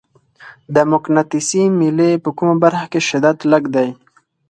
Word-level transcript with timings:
د 0.75 0.77
مقناطیسي 0.91 1.63
میلې 1.79 2.11
په 2.23 2.29
کومه 2.37 2.55
برخه 2.63 2.85
کې 2.91 2.99
شدت 3.09 3.37
لږ 3.51 3.63
دی؟ 3.75 3.89